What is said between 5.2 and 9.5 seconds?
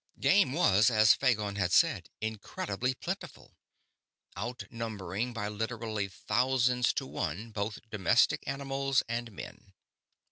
by literally thousands to one both domestic animals and